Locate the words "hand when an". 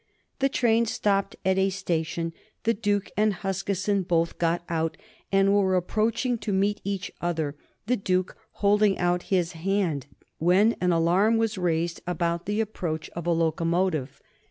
9.51-10.91